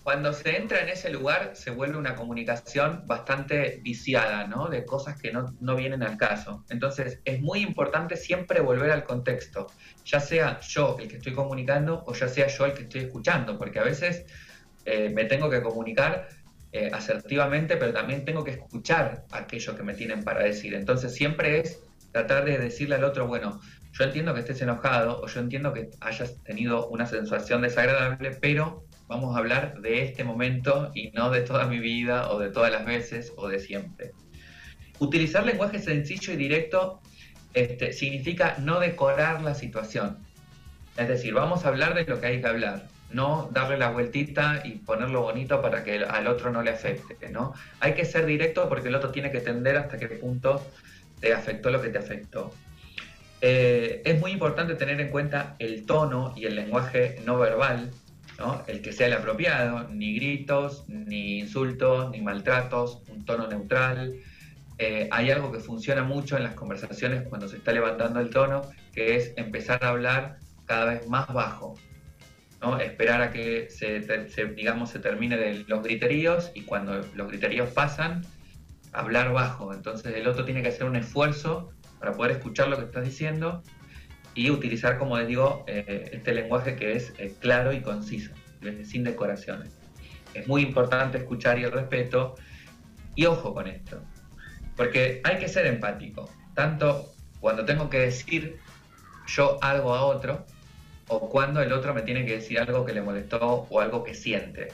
Cuando 0.02 0.32
se 0.32 0.56
entra 0.56 0.80
en 0.80 0.88
ese 0.88 1.10
lugar 1.10 1.52
se 1.54 1.70
vuelve 1.70 1.96
una 1.96 2.16
comunicación 2.16 3.04
bastante 3.06 3.78
viciada, 3.84 4.48
¿no? 4.48 4.66
De 4.68 4.84
cosas 4.84 5.22
que 5.22 5.30
no, 5.32 5.54
no 5.60 5.76
vienen 5.76 6.02
al 6.02 6.16
caso. 6.16 6.64
Entonces 6.68 7.20
es 7.24 7.40
muy 7.40 7.60
importante 7.60 8.16
siempre 8.16 8.60
volver 8.60 8.90
al 8.90 9.04
contexto, 9.04 9.68
ya 10.04 10.18
sea 10.18 10.58
yo 10.58 10.96
el 10.98 11.06
que 11.06 11.18
estoy 11.18 11.32
comunicando 11.32 12.02
o 12.08 12.12
ya 12.12 12.26
sea 12.26 12.48
yo 12.48 12.66
el 12.66 12.72
que 12.72 12.82
estoy 12.82 13.02
escuchando, 13.02 13.56
porque 13.56 13.78
a 13.78 13.84
veces 13.84 14.24
eh, 14.84 15.10
me 15.14 15.26
tengo 15.26 15.48
que 15.48 15.62
comunicar 15.62 16.28
eh, 16.76 16.90
asertivamente, 16.92 17.78
pero 17.78 17.94
también 17.94 18.26
tengo 18.26 18.44
que 18.44 18.50
escuchar 18.50 19.24
aquello 19.30 19.74
que 19.74 19.82
me 19.82 19.94
tienen 19.94 20.22
para 20.22 20.42
decir. 20.42 20.74
Entonces 20.74 21.14
siempre 21.14 21.60
es 21.60 21.80
tratar 22.12 22.44
de 22.44 22.58
decirle 22.58 22.96
al 22.96 23.04
otro, 23.04 23.26
bueno, 23.26 23.60
yo 23.92 24.04
entiendo 24.04 24.34
que 24.34 24.40
estés 24.40 24.60
enojado 24.60 25.22
o 25.22 25.26
yo 25.26 25.40
entiendo 25.40 25.72
que 25.72 25.88
hayas 26.00 26.42
tenido 26.42 26.88
una 26.88 27.06
sensación 27.06 27.62
desagradable, 27.62 28.32
pero 28.42 28.84
vamos 29.06 29.34
a 29.34 29.38
hablar 29.38 29.80
de 29.80 30.02
este 30.02 30.22
momento 30.22 30.92
y 30.94 31.12
no 31.12 31.30
de 31.30 31.40
toda 31.40 31.66
mi 31.66 31.78
vida 31.78 32.30
o 32.30 32.38
de 32.38 32.50
todas 32.50 32.70
las 32.70 32.84
veces 32.84 33.32
o 33.38 33.48
de 33.48 33.58
siempre. 33.58 34.12
Utilizar 34.98 35.46
lenguaje 35.46 35.78
sencillo 35.78 36.34
y 36.34 36.36
directo 36.36 37.00
este, 37.54 37.94
significa 37.94 38.56
no 38.58 38.80
decorar 38.80 39.40
la 39.40 39.54
situación. 39.54 40.18
Es 40.98 41.08
decir, 41.08 41.32
vamos 41.32 41.64
a 41.64 41.68
hablar 41.68 41.94
de 41.94 42.04
lo 42.04 42.20
que 42.20 42.26
hay 42.26 42.40
que 42.42 42.46
hablar, 42.46 42.86
no 43.16 43.48
darle 43.50 43.78
la 43.78 43.90
vueltita 43.90 44.60
y 44.62 44.72
ponerlo 44.72 45.22
bonito 45.22 45.62
para 45.62 45.82
que 45.82 46.04
al 46.04 46.26
otro 46.28 46.52
no 46.52 46.62
le 46.62 46.70
afecte, 46.70 47.30
¿no? 47.30 47.54
Hay 47.80 47.94
que 47.94 48.04
ser 48.04 48.26
directo 48.26 48.68
porque 48.68 48.88
el 48.88 48.94
otro 48.94 49.10
tiene 49.10 49.32
que 49.32 49.38
entender 49.38 49.76
hasta 49.78 49.98
qué 49.98 50.06
punto 50.08 50.62
te 51.18 51.32
afectó 51.32 51.70
lo 51.70 51.80
que 51.80 51.88
te 51.88 51.98
afectó. 51.98 52.52
Eh, 53.40 54.02
es 54.04 54.20
muy 54.20 54.32
importante 54.32 54.74
tener 54.74 55.00
en 55.00 55.08
cuenta 55.08 55.56
el 55.58 55.86
tono 55.86 56.34
y 56.36 56.44
el 56.44 56.56
lenguaje 56.56 57.16
no 57.24 57.38
verbal, 57.38 57.90
¿no? 58.38 58.62
el 58.66 58.82
que 58.82 58.92
sea 58.92 59.06
el 59.06 59.14
apropiado, 59.14 59.88
ni 59.88 60.14
gritos, 60.14 60.84
ni 60.88 61.38
insultos, 61.38 62.10
ni 62.10 62.20
maltratos, 62.20 63.00
un 63.08 63.24
tono 63.24 63.48
neutral. 63.48 64.14
Eh, 64.76 65.08
hay 65.10 65.30
algo 65.30 65.50
que 65.52 65.60
funciona 65.60 66.02
mucho 66.02 66.36
en 66.36 66.42
las 66.42 66.54
conversaciones 66.54 67.22
cuando 67.28 67.48
se 67.48 67.56
está 67.56 67.72
levantando 67.72 68.20
el 68.20 68.28
tono, 68.28 68.60
que 68.92 69.16
es 69.16 69.32
empezar 69.36 69.82
a 69.82 69.88
hablar 69.88 70.36
cada 70.66 70.84
vez 70.92 71.08
más 71.08 71.32
bajo, 71.32 71.76
esperar 72.78 73.22
a 73.22 73.30
que 73.30 73.68
se, 73.70 74.00
digamos, 74.54 74.90
se 74.90 74.98
termine 74.98 75.64
los 75.66 75.82
griteríos 75.82 76.50
y 76.54 76.62
cuando 76.62 77.00
los 77.14 77.28
griteríos 77.28 77.70
pasan, 77.70 78.24
hablar 78.92 79.32
bajo. 79.32 79.72
Entonces 79.72 80.14
el 80.14 80.26
otro 80.26 80.44
tiene 80.44 80.62
que 80.62 80.68
hacer 80.68 80.86
un 80.86 80.96
esfuerzo 80.96 81.70
para 82.00 82.12
poder 82.12 82.32
escuchar 82.32 82.68
lo 82.68 82.76
que 82.78 82.84
estás 82.84 83.04
diciendo 83.04 83.62
y 84.34 84.50
utilizar, 84.50 84.98
como 84.98 85.16
les 85.18 85.28
digo, 85.28 85.64
eh, 85.66 86.10
este 86.12 86.34
lenguaje 86.34 86.76
que 86.76 86.92
es 86.92 87.12
eh, 87.18 87.34
claro 87.40 87.72
y 87.72 87.80
conciso, 87.80 88.32
sin 88.84 89.04
decoraciones. 89.04 89.78
Es 90.34 90.46
muy 90.46 90.62
importante 90.62 91.18
escuchar 91.18 91.58
y 91.58 91.64
el 91.64 91.72
respeto. 91.72 92.34
Y 93.14 93.24
ojo 93.24 93.54
con 93.54 93.66
esto, 93.66 94.02
porque 94.76 95.22
hay 95.24 95.38
que 95.38 95.48
ser 95.48 95.66
empático, 95.66 96.30
tanto 96.54 97.14
cuando 97.40 97.64
tengo 97.64 97.88
que 97.88 98.00
decir 98.00 98.58
yo 99.26 99.56
algo 99.62 99.94
a 99.94 100.04
otro, 100.04 100.44
o 101.08 101.28
cuando 101.28 101.62
el 101.62 101.72
otro 101.72 101.94
me 101.94 102.02
tiene 102.02 102.24
que 102.24 102.36
decir 102.36 102.58
algo 102.58 102.84
que 102.84 102.92
le 102.92 103.02
molestó 103.02 103.66
o 103.68 103.80
algo 103.80 104.02
que 104.02 104.14
siente. 104.14 104.68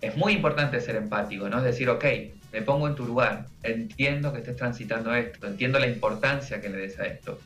Es 0.00 0.16
muy 0.16 0.32
importante 0.32 0.80
ser 0.80 0.96
empático, 0.96 1.48
¿no? 1.48 1.58
Es 1.58 1.64
decir, 1.64 1.88
ok, 1.88 2.04
me 2.52 2.62
pongo 2.62 2.88
en 2.88 2.94
tu 2.94 3.04
lugar, 3.04 3.46
entiendo 3.62 4.32
que 4.32 4.38
estés 4.38 4.56
transitando 4.56 5.14
esto, 5.14 5.46
entiendo 5.46 5.78
la 5.78 5.86
importancia 5.86 6.60
que 6.60 6.68
le 6.68 6.78
des 6.78 6.98
a 6.98 7.06
esto. 7.06 7.38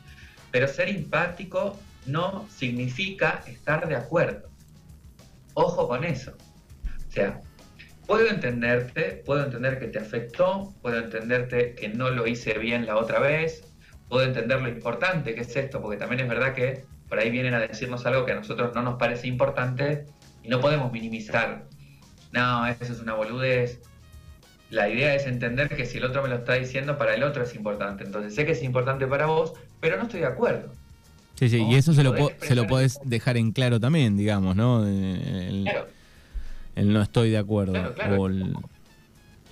Pero 0.51 0.67
ser 0.67 0.89
empático 0.89 1.79
no 2.05 2.47
significa 2.49 3.43
estar 3.47 3.87
de 3.87 3.95
acuerdo. 3.95 4.49
Ojo 5.55 5.87
con 5.87 6.03
eso. 6.03 6.35
O 7.09 7.11
sea, 7.11 7.41
puedo 8.07 8.27
entenderte, 8.27 9.23
puedo 9.25 9.45
entender 9.45 9.79
que 9.79 9.87
te 9.87 9.99
afectó, 9.99 10.73
puedo 10.81 10.97
entenderte 10.97 11.75
que 11.75 11.89
no 11.89 12.09
lo 12.09 12.27
hice 12.27 12.57
bien 12.57 12.85
la 12.85 12.97
otra 12.97 13.19
vez, 13.19 13.63
puedo 14.13 14.27
entender 14.27 14.61
lo 14.61 14.69
importante 14.69 15.33
que 15.33 15.41
es 15.41 15.55
esto, 15.55 15.81
porque 15.81 15.97
también 15.97 16.19
es 16.19 16.29
verdad 16.29 16.53
que 16.53 16.85
por 17.09 17.17
ahí 17.17 17.31
vienen 17.31 17.55
a 17.55 17.59
decirnos 17.59 18.05
algo 18.05 18.25
que 18.27 18.33
a 18.33 18.35
nosotros 18.35 18.75
no 18.75 18.83
nos 18.83 18.99
parece 18.99 19.27
importante 19.27 20.05
y 20.43 20.49
no 20.49 20.59
podemos 20.59 20.91
minimizar. 20.91 21.63
No, 22.31 22.67
eso 22.67 22.93
es 22.93 22.99
una 22.99 23.15
boludez, 23.15 23.81
la 24.69 24.87
idea 24.87 25.15
es 25.15 25.25
entender 25.25 25.67
que 25.75 25.87
si 25.87 25.97
el 25.97 26.05
otro 26.05 26.21
me 26.21 26.29
lo 26.29 26.35
está 26.35 26.53
diciendo, 26.53 26.95
para 26.95 27.15
el 27.15 27.23
otro 27.23 27.41
es 27.41 27.55
importante. 27.55 28.03
Entonces 28.03 28.35
sé 28.35 28.45
que 28.45 28.51
es 28.51 28.61
importante 28.61 29.07
para 29.07 29.25
vos, 29.25 29.53
pero 29.79 29.97
no 29.97 30.03
estoy 30.03 30.19
de 30.19 30.27
acuerdo. 30.27 30.71
Sí, 31.33 31.49
sí, 31.49 31.65
y 31.67 31.73
eso 31.73 31.91
se 31.93 32.03
lo, 32.03 32.13
se 32.39 32.53
lo 32.53 32.67
podés 32.67 32.99
dejar 33.03 33.37
en 33.37 33.51
claro 33.51 33.79
también, 33.79 34.15
digamos, 34.15 34.55
¿no? 34.55 34.85
El, 34.85 35.63
claro. 35.63 35.87
el 36.75 36.93
no 36.93 37.01
estoy 37.01 37.31
de 37.31 37.39
acuerdo. 37.39 37.73
Claro, 37.73 37.95
claro. 37.95 38.29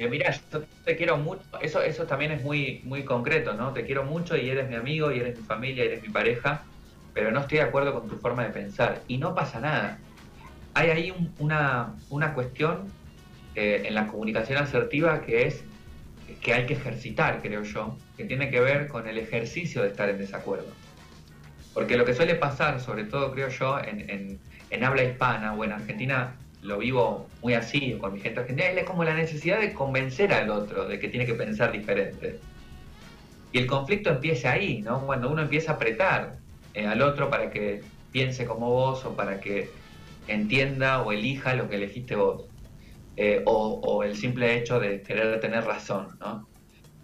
Mira, 0.09 0.31
yo 0.31 0.63
te 0.85 0.95
quiero 0.95 1.17
mucho, 1.17 1.43
eso, 1.61 1.81
eso 1.81 2.05
también 2.05 2.31
es 2.31 2.43
muy, 2.43 2.81
muy 2.85 3.03
concreto, 3.03 3.53
¿no? 3.53 3.73
Te 3.73 3.85
quiero 3.85 4.03
mucho 4.03 4.37
y 4.37 4.49
eres 4.49 4.69
mi 4.69 4.75
amigo 4.75 5.11
y 5.11 5.19
eres 5.19 5.37
mi 5.37 5.43
familia 5.43 5.83
y 5.83 5.87
eres 5.87 6.01
mi 6.01 6.09
pareja, 6.09 6.63
pero 7.13 7.31
no 7.31 7.41
estoy 7.41 7.59
de 7.59 7.63
acuerdo 7.65 7.93
con 7.93 8.09
tu 8.09 8.17
forma 8.17 8.43
de 8.43 8.51
pensar. 8.51 9.01
Y 9.07 9.17
no 9.17 9.35
pasa 9.35 9.59
nada. 9.59 9.99
Hay 10.73 10.89
ahí 10.89 11.13
una, 11.39 11.93
una 12.09 12.33
cuestión 12.33 12.91
eh, 13.55 13.83
en 13.85 13.95
la 13.95 14.07
comunicación 14.07 14.57
asertiva 14.57 15.21
que 15.21 15.47
es 15.47 15.63
que 16.41 16.53
hay 16.53 16.65
que 16.65 16.73
ejercitar, 16.73 17.41
creo 17.41 17.63
yo, 17.63 17.97
que 18.17 18.25
tiene 18.25 18.49
que 18.49 18.59
ver 18.59 18.87
con 18.87 19.07
el 19.07 19.17
ejercicio 19.17 19.81
de 19.81 19.89
estar 19.89 20.09
en 20.09 20.17
desacuerdo. 20.17 20.67
Porque 21.73 21.97
lo 21.97 22.05
que 22.05 22.13
suele 22.13 22.35
pasar, 22.35 22.79
sobre 22.79 23.05
todo 23.05 23.31
creo 23.31 23.49
yo, 23.49 23.79
en, 23.79 24.39
habla 24.83 25.03
hispana 25.03 25.53
o 25.53 25.63
en 25.63 25.73
Argentina, 25.73 26.35
lo 26.61 26.77
vivo 26.77 27.27
muy 27.41 27.53
así, 27.53 27.97
con 27.99 28.13
mi 28.13 28.19
gente 28.19 28.39
argentina, 28.39 28.69
es 28.69 28.85
como 28.85 29.03
la 29.03 29.15
necesidad 29.15 29.59
de 29.59 29.73
convencer 29.73 30.33
al 30.33 30.49
otro 30.49 30.87
de 30.87 30.99
que 30.99 31.09
tiene 31.09 31.25
que 31.25 31.33
pensar 31.33 31.71
diferente. 31.71 32.39
Y 33.51 33.57
el 33.57 33.67
conflicto 33.67 34.11
empieza 34.11 34.51
ahí, 34.51 34.81
¿no? 34.81 35.05
Cuando 35.05 35.29
uno 35.29 35.41
empieza 35.41 35.71
a 35.71 35.75
apretar 35.75 36.37
eh, 36.73 36.85
al 36.85 37.01
otro 37.01 37.29
para 37.29 37.49
que 37.49 37.81
piense 38.11 38.45
como 38.45 38.69
vos 38.69 39.03
o 39.05 39.15
para 39.15 39.39
que 39.39 39.69
entienda 40.27 41.01
o 41.01 41.11
elija 41.11 41.55
lo 41.55 41.67
que 41.67 41.75
elegiste 41.75 42.15
vos. 42.15 42.45
Eh, 43.17 43.43
o, 43.45 44.03
el 44.03 44.15
simple 44.15 44.57
hecho 44.57 44.79
de 44.79 45.01
querer 45.01 45.39
tener 45.41 45.65
razón, 45.65 46.17
¿no? 46.19 46.47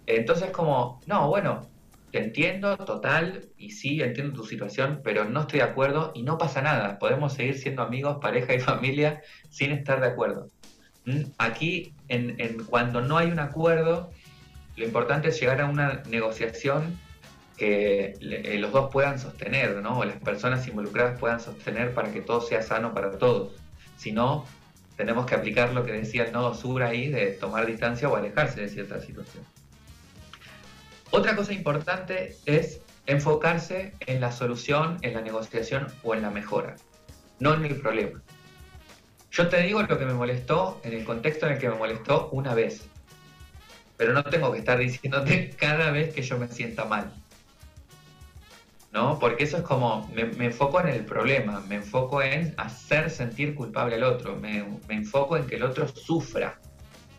Entonces 0.06 0.50
como, 0.50 1.00
no, 1.06 1.28
bueno, 1.28 1.68
te 2.10 2.18
entiendo 2.18 2.76
total 2.78 3.48
y 3.58 3.72
sí, 3.72 4.00
entiendo 4.00 4.34
tu 4.34 4.44
situación, 4.46 5.00
pero 5.04 5.24
no 5.24 5.42
estoy 5.42 5.60
de 5.60 5.66
acuerdo 5.66 6.12
y 6.14 6.22
no 6.22 6.38
pasa 6.38 6.62
nada, 6.62 6.98
podemos 6.98 7.34
seguir 7.34 7.58
siendo 7.58 7.82
amigos, 7.82 8.18
pareja 8.20 8.54
y 8.54 8.60
familia 8.72 9.22
sin 9.50 9.72
estar 9.72 10.00
de 10.00 10.08
acuerdo. 10.08 10.48
¿Mm? 11.04 11.22
Aquí, 11.38 11.92
en, 12.08 12.64
cuando 12.64 13.00
no 13.00 13.18
hay 13.18 13.30
un 13.30 13.38
acuerdo, 13.38 14.10
lo 14.76 14.84
importante 14.84 15.28
es 15.28 15.40
llegar 15.40 15.60
a 15.60 15.66
una 15.66 16.02
negociación 16.08 16.98
que 17.56 18.14
eh, 18.20 18.58
los 18.58 18.72
dos 18.72 18.90
puedan 18.92 19.18
sostener, 19.18 19.76
¿no? 19.82 19.98
O 19.98 20.04
las 20.04 20.16
personas 20.18 20.66
involucradas 20.68 21.18
puedan 21.18 21.40
sostener 21.40 21.92
para 21.92 22.12
que 22.12 22.20
todo 22.20 22.40
sea 22.40 22.62
sano 22.62 22.94
para 22.94 23.18
todos. 23.18 23.52
Si 23.96 24.12
no, 24.12 24.46
tenemos 24.96 25.26
que 25.26 25.34
aplicar 25.34 25.72
lo 25.72 25.84
que 25.84 25.92
decía 25.92 26.24
el 26.24 26.32
nodo 26.32 26.54
sur 26.54 26.82
ahí 26.84 27.08
de 27.08 27.32
tomar 27.32 27.66
distancia 27.66 28.08
o 28.08 28.14
alejarse 28.14 28.60
de 28.60 28.68
cierta 28.68 29.00
situación. 29.00 29.44
Otra 31.10 31.34
cosa 31.34 31.52
importante 31.52 32.36
es 32.44 32.80
enfocarse 33.06 33.94
en 34.00 34.20
la 34.20 34.30
solución, 34.30 34.98
en 35.02 35.14
la 35.14 35.22
negociación 35.22 35.86
o 36.02 36.14
en 36.14 36.22
la 36.22 36.30
mejora, 36.30 36.76
no 37.40 37.54
en 37.54 37.64
el 37.64 37.80
problema. 37.80 38.20
Yo 39.30 39.48
te 39.48 39.62
digo 39.62 39.82
lo 39.82 39.98
que 39.98 40.04
me 40.04 40.12
molestó 40.12 40.80
en 40.84 40.92
el 40.92 41.04
contexto 41.04 41.46
en 41.46 41.52
el 41.52 41.58
que 41.58 41.68
me 41.68 41.76
molestó 41.76 42.28
una 42.32 42.54
vez, 42.54 42.86
pero 43.96 44.12
no 44.12 44.22
tengo 44.24 44.52
que 44.52 44.58
estar 44.58 44.78
diciéndote 44.78 45.50
cada 45.58 45.90
vez 45.90 46.12
que 46.14 46.22
yo 46.22 46.38
me 46.38 46.48
sienta 46.48 46.84
mal. 46.84 47.12
¿no? 48.92 49.18
Porque 49.18 49.44
eso 49.44 49.58
es 49.58 49.62
como, 49.62 50.08
me, 50.14 50.22
enfoco 50.44 50.80
en 50.80 50.88
el 50.88 51.04
problema, 51.04 51.60
me 51.68 51.76
enfoco 51.76 52.22
en 52.22 52.54
hacer 52.56 53.10
sentir 53.10 53.54
culpable 53.54 53.96
al 53.96 54.04
otro, 54.04 54.36
me, 54.36 54.64
enfoco 54.88 55.36
en 55.36 55.46
que 55.46 55.56
el 55.56 55.62
otro 55.62 55.88
sufra, 55.88 56.58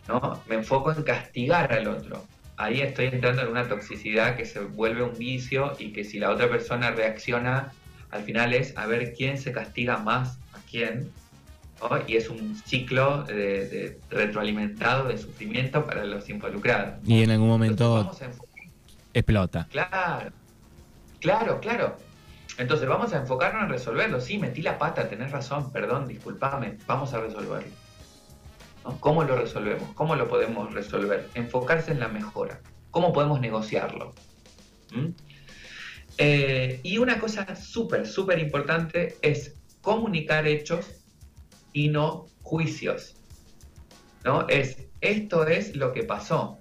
¿no? 0.08 0.42
Me 0.48 0.56
enfoco 0.56 0.92
en 0.92 1.04
castigar 1.04 1.72
al 1.72 1.88
otro. 1.88 2.24
Ahí 2.60 2.82
estoy 2.82 3.06
entrando 3.06 3.42
en 3.42 3.48
una 3.48 3.70
toxicidad 3.70 4.36
que 4.36 4.46
se 4.46 4.60
vuelve 4.60 5.02
un 5.02 5.18
vicio 5.18 5.78
y 5.80 5.94
que 5.94 6.04
si 6.04 6.20
la 6.20 6.30
otra 6.30 6.50
persona 6.50 6.92
reacciona, 6.92 7.72
al 8.12 8.24
final 8.24 8.54
es 8.54 8.76
a 8.76 8.86
ver 8.86 9.14
quién 9.14 9.38
se 9.38 9.54
castiga 9.54 9.98
más 10.00 10.38
a 10.54 10.60
quién, 10.70 11.10
y 12.06 12.18
es 12.18 12.30
un 12.30 12.58
ciclo 12.58 13.24
de, 13.24 13.98
retroalimentado 14.10 15.08
de 15.08 15.18
sufrimiento 15.18 15.86
para 15.86 16.04
los 16.04 16.30
involucrados. 16.30 16.96
Y 17.06 17.24
en 17.24 17.32
algún 17.32 17.48
momento 17.48 18.12
explota. 19.14 19.66
Claro, 19.72 20.32
Claro, 21.22 21.62
claro. 21.62 21.98
Entonces 22.58 22.90
vamos 22.90 23.14
a 23.14 23.20
enfocarnos 23.20 23.64
en 23.64 23.70
resolverlo. 23.70 24.20
Sí, 24.20 24.38
metí 24.38 24.62
la 24.62 24.78
pata, 24.78 25.08
tenés 25.08 25.32
razón, 25.32 25.72
perdón, 25.72 26.10
disculpame, 26.10 26.78
vamos 26.86 27.14
a 27.14 27.22
resolverlo. 27.22 27.72
¿Cómo 29.00 29.24
lo 29.24 29.36
resolvemos? 29.36 29.94
¿Cómo 29.94 30.16
lo 30.16 30.28
podemos 30.28 30.74
resolver? 30.74 31.30
Enfocarse 31.34 31.92
en 31.92 32.00
la 32.00 32.08
mejora. 32.08 32.62
¿Cómo 32.92 33.14
podemos 33.14 33.40
negociarlo? 33.40 34.14
¿Mm? 34.92 35.10
Eh, 36.18 36.80
y 36.84 36.98
una 36.98 37.20
cosa 37.20 37.56
súper, 37.56 38.08
súper 38.08 38.40
importante 38.40 39.18
es 39.22 39.56
comunicar 39.82 40.48
hechos 40.48 41.06
y 41.74 41.90
no 41.90 42.26
juicios. 42.42 43.16
¿no? 44.24 44.48
Es, 44.48 44.88
esto 45.02 45.48
es 45.48 45.76
lo 45.76 45.94
que 45.94 46.04
pasó 46.04 46.60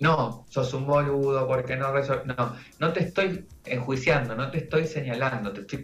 no, 0.00 0.46
sos 0.48 0.72
un 0.72 0.86
boludo 0.86 1.46
porque 1.46 1.76
no 1.76 1.92
resolvés. 1.92 2.26
No, 2.26 2.56
no 2.78 2.92
te 2.92 3.00
estoy 3.00 3.46
enjuiciando, 3.66 4.34
no 4.34 4.50
te 4.50 4.58
estoy 4.58 4.86
señalando, 4.86 5.52
te 5.52 5.60
estoy 5.60 5.78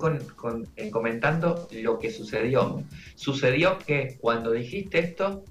eh, 0.76 0.90
comentando 0.90 1.68
lo 1.70 1.98
que 1.98 2.10
sucedió. 2.10 2.82
Sucedió 3.14 3.78
que 3.78 4.16
cuando 4.18 4.52
dijiste 4.52 4.98
esto, 5.00 5.44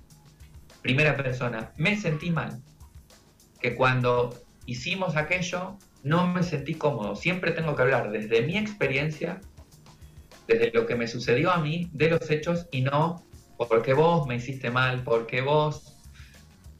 primera 0.81 1.15
persona, 1.15 1.71
me 1.77 1.95
sentí 1.95 2.31
mal. 2.31 2.59
Que 3.61 3.75
cuando 3.75 4.35
hicimos 4.65 5.15
aquello, 5.15 5.77
no 6.01 6.27
me 6.27 6.41
sentí 6.41 6.73
cómodo. 6.73 7.15
Siempre 7.15 7.51
tengo 7.51 7.75
que 7.75 7.83
hablar 7.83 8.09
desde 8.09 8.41
mi 8.41 8.57
experiencia, 8.57 9.41
desde 10.47 10.71
lo 10.71 10.87
que 10.87 10.95
me 10.95 11.07
sucedió 11.07 11.51
a 11.51 11.59
mí, 11.59 11.89
de 11.93 12.09
los 12.09 12.31
hechos 12.31 12.67
y 12.71 12.81
no 12.81 13.23
porque 13.57 13.93
vos 13.93 14.27
me 14.27 14.35
hiciste 14.35 14.69
mal, 14.69 15.03
porque 15.03 15.41
vos 15.41 15.94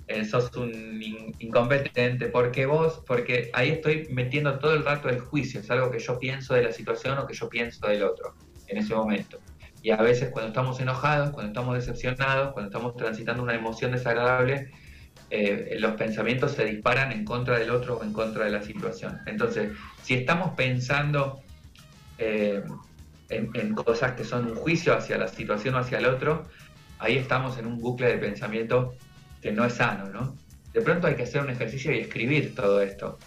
eh, 0.07 0.24
sos 0.24 0.55
un 0.55 1.01
incompetente, 1.39 2.27
porque 2.27 2.65
vos, 2.65 3.01
porque 3.07 3.50
ahí 3.53 3.69
estoy 3.69 4.07
metiendo 4.12 4.59
todo 4.59 4.74
el 4.74 4.85
rato 4.85 5.09
el 5.09 5.19
juicio, 5.19 5.62
es 5.62 5.71
algo 5.71 5.89
que 5.89 6.00
yo 6.00 6.19
pienso 6.19 6.53
de 6.53 6.63
la 6.63 6.71
situación 6.71 7.17
o 7.17 7.25
que 7.25 7.33
yo 7.33 7.50
pienso 7.50 7.88
del 7.88 8.03
otro 8.03 8.35
en 8.67 8.77
ese 8.77 8.93
momento. 8.93 9.39
Y 9.81 9.91
a 9.91 9.97
veces 9.97 10.29
cuando 10.29 10.50
estamos 10.50 10.79
enojados, 10.79 11.31
cuando 11.31 11.50
estamos 11.51 11.75
decepcionados, 11.75 12.53
cuando 12.53 12.69
estamos 12.69 12.95
transitando 12.95 13.43
una 13.43 13.55
emoción 13.55 13.91
desagradable, 13.91 14.71
eh, 15.31 15.77
los 15.79 15.93
pensamientos 15.93 16.51
se 16.51 16.65
disparan 16.65 17.12
en 17.12 17.25
contra 17.25 17.57
del 17.57 17.71
otro 17.71 17.97
o 17.97 18.03
en 18.03 18.13
contra 18.13 18.45
de 18.45 18.51
la 18.51 18.62
situación. 18.62 19.19
Entonces, 19.25 19.71
si 20.03 20.13
estamos 20.13 20.53
pensando 20.55 21.41
eh, 22.19 22.63
en, 23.29 23.50
en, 23.55 23.74
cosas 23.74 24.13
que 24.13 24.24
son 24.24 24.45
un 24.51 24.55
juicio 24.55 24.95
hacia 24.95 25.17
la 25.17 25.27
situación 25.27 25.75
o 25.75 25.79
hacia 25.79 25.97
el 25.97 26.05
otro, 26.05 26.45
ahí 27.00 27.17
estamos 27.17 27.57
en 27.57 27.65
un 27.65 27.79
bucle 27.79 28.07
de 28.07 28.17
pensamiento 28.17 28.93
que 29.45 29.51
no 29.51 29.63
es 29.63 29.73
sano, 29.73 30.09
¿no? 30.09 30.35
De 30.73 30.81
pronto 30.81 31.05
hay 31.05 31.13
que 31.13 31.21
hacer 31.21 31.39
un 31.39 31.51
ejercicio 31.51 31.93
y 31.93 31.99
escribir 31.99 32.55
todo 32.55 32.81
esto. 32.81 33.19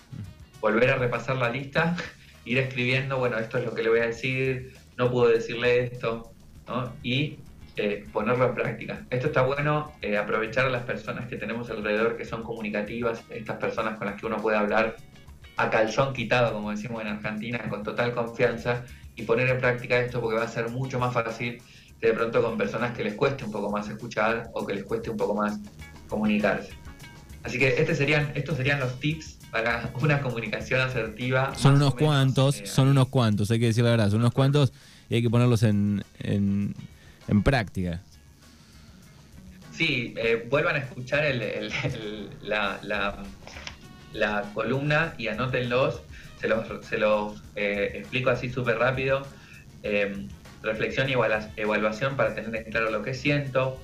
Volver 0.60 0.90
a 0.90 0.96
repasar 0.96 1.36
la 1.36 1.48
lista, 1.48 1.96
ir 2.44 2.58
escribiendo, 2.58 3.18
bueno, 3.18 3.38
esto 3.38 3.58
es 3.58 3.64
lo 3.64 3.72
que 3.72 3.84
le 3.84 3.90
voy 3.90 4.00
a 4.00 4.06
decir, 4.06 4.74
no 4.96 5.12
puedo 5.12 5.28
decirle 5.28 5.84
esto, 5.84 6.32
¿no? 6.66 6.92
Y 7.04 7.38
eh, 7.76 8.04
ponerlo 8.12 8.48
en 8.48 8.54
práctica. 8.56 9.06
Esto 9.10 9.28
está 9.28 9.42
bueno, 9.42 9.92
eh, 10.02 10.16
aprovechar 10.16 10.66
a 10.66 10.70
las 10.70 10.82
personas 10.82 11.28
que 11.28 11.36
tenemos 11.36 11.70
alrededor 11.70 12.16
que 12.16 12.24
son 12.24 12.42
comunicativas, 12.42 13.22
estas 13.30 13.58
personas 13.58 13.96
con 13.96 14.08
las 14.08 14.20
que 14.20 14.26
uno 14.26 14.38
puede 14.38 14.56
hablar 14.56 14.96
a 15.56 15.70
calzón 15.70 16.12
quitado, 16.14 16.52
como 16.52 16.72
decimos 16.72 17.00
en 17.02 17.08
Argentina, 17.08 17.60
con 17.68 17.84
total 17.84 18.12
confianza 18.12 18.84
y 19.14 19.22
poner 19.22 19.48
en 19.50 19.60
práctica 19.60 20.00
esto 20.00 20.20
porque 20.20 20.36
va 20.36 20.46
a 20.46 20.48
ser 20.48 20.68
mucho 20.68 20.98
más 20.98 21.14
fácil 21.14 21.62
de 22.00 22.12
pronto 22.12 22.42
con 22.42 22.56
personas 22.56 22.96
que 22.96 23.04
les 23.04 23.14
cueste 23.14 23.44
un 23.44 23.50
poco 23.50 23.70
más 23.70 23.88
escuchar 23.88 24.50
o 24.52 24.64
que 24.66 24.74
les 24.74 24.84
cueste 24.84 25.10
un 25.10 25.16
poco 25.16 25.34
más 25.34 25.60
comunicarse. 26.08 26.70
Así 27.44 27.58
que 27.58 27.80
este 27.80 27.94
serían, 27.94 28.32
estos 28.34 28.56
serían 28.56 28.80
los 28.80 28.98
tips 29.00 29.38
para 29.50 29.90
una 30.00 30.20
comunicación 30.20 30.80
asertiva. 30.80 31.54
Son 31.54 31.76
unos 31.76 31.94
cuantos, 31.94 32.60
eh, 32.60 32.66
son 32.66 32.88
unos 32.88 33.08
cuantos, 33.08 33.50
hay 33.50 33.60
que 33.60 33.66
decir 33.66 33.84
la 33.84 33.90
verdad, 33.90 34.10
son 34.10 34.20
unos 34.20 34.32
cuantos 34.32 34.72
y 35.08 35.16
hay 35.16 35.22
que 35.22 35.30
ponerlos 35.30 35.62
en, 35.62 36.04
en, 36.20 36.74
práctica. 37.42 38.02
Sí, 39.72 40.14
eh, 40.16 40.46
vuelvan 40.50 40.76
a 40.76 40.78
escuchar 40.80 41.24
el, 41.24 41.70
la, 42.42 42.80
la, 44.12 44.42
columna 44.52 45.14
y 45.16 45.28
anótenlos, 45.28 46.02
se 46.40 46.48
los, 46.48 46.84
se 46.84 46.98
los 46.98 47.40
eh, 47.54 47.92
explico 47.94 48.30
así 48.30 48.50
súper 48.50 48.78
rápido. 48.78 49.26
reflexión 50.62 51.08
y 51.08 51.14
evaluación 51.56 52.16
para 52.16 52.34
tener 52.34 52.64
claro 52.64 52.90
lo 52.90 53.02
que 53.02 53.14
siento, 53.14 53.80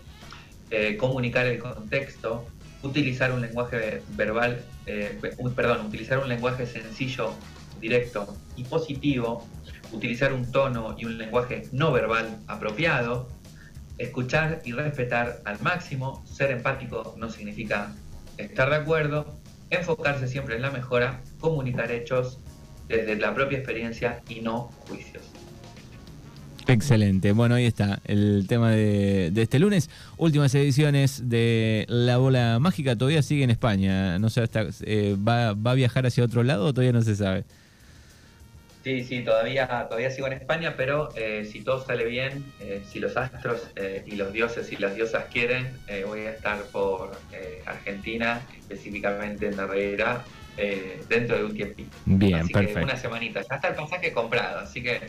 eh, 0.76 0.96
comunicar 0.96 1.46
el 1.46 1.60
contexto, 1.60 2.44
utilizar 2.82 3.30
un 3.30 3.40
lenguaje 3.40 4.02
verbal, 4.16 4.60
eh, 4.86 5.16
perdón, 5.54 5.86
utilizar 5.86 6.18
un 6.18 6.28
lenguaje 6.28 6.66
sencillo, 6.66 7.32
directo 7.80 8.36
y 8.56 8.64
positivo, 8.64 9.46
utilizar 9.92 10.32
un 10.32 10.50
tono 10.50 10.96
y 10.98 11.04
un 11.04 11.16
lenguaje 11.16 11.62
no 11.70 11.92
verbal 11.92 12.40
apropiado, 12.48 13.28
escuchar 13.98 14.62
y 14.64 14.72
respetar 14.72 15.42
al 15.44 15.60
máximo, 15.60 16.24
ser 16.26 16.50
empático 16.50 17.14
no 17.16 17.30
significa 17.30 17.94
estar 18.36 18.68
de 18.68 18.74
acuerdo, 18.74 19.32
enfocarse 19.70 20.26
siempre 20.26 20.56
en 20.56 20.62
la 20.62 20.72
mejora, 20.72 21.20
comunicar 21.38 21.92
hechos 21.92 22.40
desde 22.88 23.14
la 23.14 23.32
propia 23.32 23.58
experiencia 23.58 24.22
y 24.28 24.40
no 24.40 24.72
juicios. 24.88 25.30
Excelente. 26.66 27.32
Bueno, 27.32 27.54
ahí 27.54 27.66
está 27.66 28.00
el 28.06 28.46
tema 28.48 28.70
de, 28.70 29.32
este 29.36 29.58
lunes. 29.58 29.90
Últimas 30.16 30.54
ediciones 30.54 31.28
de 31.28 31.84
La 31.88 32.16
Bola 32.16 32.58
Mágica. 32.58 32.96
Todavía 32.96 33.22
sigue 33.22 33.44
en 33.44 33.50
España. 33.50 34.18
No 34.18 34.30
sé, 34.30 34.42
hasta, 34.42 34.66
eh, 34.82 35.16
va, 35.16 35.50
a 35.50 35.74
viajar 35.74 36.06
hacia 36.06 36.24
otro 36.24 36.42
lado 36.42 36.66
o 36.66 36.72
todavía 36.72 36.92
no 36.92 37.02
se 37.02 37.16
sabe? 37.16 37.44
Sí, 38.82 39.02
sí, 39.02 39.22
todavía, 39.22 39.86
todavía 39.88 40.10
sigo 40.10 40.26
en 40.26 40.34
España, 40.34 40.74
pero 40.76 41.08
eh, 41.16 41.48
si 41.50 41.62
todo 41.62 41.82
sale 41.84 42.04
bien, 42.04 42.44
eh, 42.60 42.82
si 42.86 42.98
los 42.98 43.16
astros 43.16 43.62
y 44.06 44.16
los 44.16 44.30
dioses 44.30 44.70
y 44.72 44.76
las 44.76 44.94
diosas 44.94 45.24
quieren, 45.32 45.70
voy 46.06 46.20
a 46.20 46.32
estar 46.32 46.62
por 46.64 47.18
Argentina, 47.64 48.42
específicamente 48.60 49.46
en 49.46 49.58
Herrera, 49.58 50.22
dentro 51.08 51.38
de 51.38 51.44
un 51.44 51.54
tiempito. 51.54 51.96
Bien, 52.04 52.40
así 52.40 52.52
perfecto. 52.52 52.80
Que 52.80 52.84
una 52.84 52.96
semanita. 52.98 53.40
Ya 53.48 53.54
está 53.54 53.68
el 53.68 53.74
pasaje 53.74 54.12
comprado, 54.12 54.58
así 54.58 54.82
que 54.82 55.00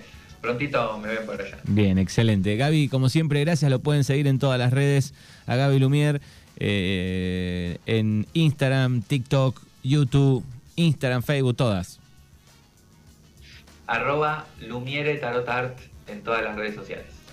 prontito 0.45 0.97
me 0.99 1.07
ven 1.09 1.25
por 1.25 1.41
allá. 1.41 1.57
Bien, 1.63 1.97
excelente. 1.97 2.55
Gaby, 2.55 2.87
como 2.87 3.09
siempre, 3.09 3.41
gracias. 3.41 3.69
Lo 3.71 3.79
pueden 3.79 4.03
seguir 4.03 4.27
en 4.27 4.39
todas 4.39 4.59
las 4.59 4.71
redes 4.71 5.13
a 5.47 5.55
Gaby 5.55 5.79
Lumier, 5.79 6.21
eh, 6.57 7.77
en 7.85 8.27
Instagram, 8.33 9.01
TikTok, 9.01 9.59
YouTube, 9.83 10.43
Instagram, 10.75 11.23
Facebook, 11.23 11.55
todas. 11.55 11.99
Arroba 13.87 14.45
Lumiere 14.61 15.15
Tarot 15.15 15.47
Art 15.47 15.77
en 16.07 16.21
todas 16.21 16.43
las 16.43 16.55
redes 16.55 16.75
sociales. 16.75 17.14